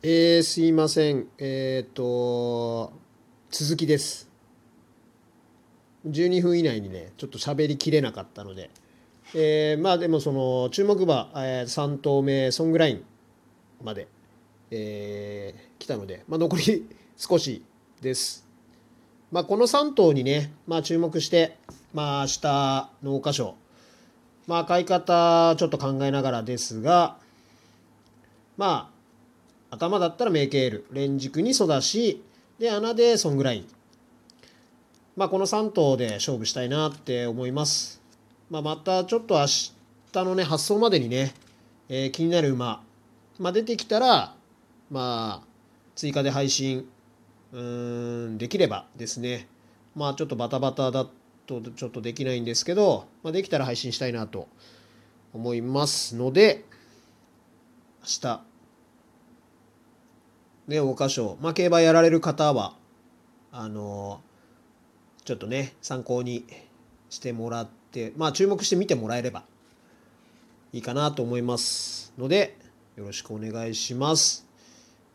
[0.00, 1.26] えー、すいません。
[1.38, 2.92] えっ、と、
[3.50, 4.30] 続きです。
[6.06, 8.70] 12分以内にね、ちょっと喋りきれなかったので、
[9.34, 13.04] えーまあでもその、注目馬、え3頭目、ソングライン
[13.82, 14.06] まで、
[14.70, 17.64] えー来たので、まあ、残り少し
[18.00, 18.46] です。
[19.32, 21.56] まあ、この3頭にね、まあ、注目して、
[21.92, 23.56] まあ、明日、農家賞、
[24.46, 27.18] まあ、買い方、ちょっと考えながらですが、
[28.56, 28.97] まあ、
[29.70, 32.22] 頭だったらメイケール、連軸にソダシ、
[32.58, 33.68] で、穴でソングライン。
[35.16, 38.00] まあ、この3頭で勝負したいなって思います。
[38.50, 39.74] まあ、またちょっと明日
[40.24, 41.34] のね、発送までにね、
[41.88, 42.82] えー気になる馬、
[43.38, 44.34] まあ、出てきたら、
[44.90, 45.46] まあ、
[45.94, 46.88] 追加で配信、
[47.52, 49.48] うーん、できればですね、
[49.94, 51.06] まあ、ちょっとバタバタだ
[51.46, 54.48] とちょっとできないんですけど、まあ、できたら配信したいなと
[55.32, 56.64] 思いますので、
[58.00, 58.42] 明日、
[60.68, 62.74] ね、桜花賞、まあ、競馬やられる方は、
[63.50, 64.20] あの
[65.24, 66.46] ちょっとね、参考に
[67.10, 69.44] してもらって、まあ、注目して見てもらえれば
[70.72, 72.56] いいかなと思いますので、
[72.96, 74.46] よろしくお願いします。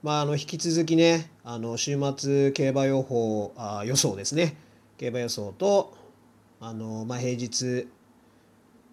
[0.01, 4.57] まあ、あの、引き続きね、あの、週末競馬予報、あ予想ですね。
[4.97, 5.95] 競馬予想と、
[6.59, 7.87] あの、まあ、平日、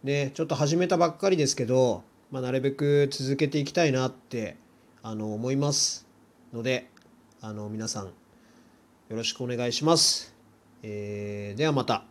[0.04, 4.56] ね、ちょっと始めたばっかりですけど、まあ、なるべく続けていきたいなって、
[5.02, 6.09] あの、思います
[6.52, 6.90] ので、
[7.40, 8.12] あの、皆さん、よ
[9.10, 10.34] ろしくお願いします。
[10.82, 12.09] えーではまた。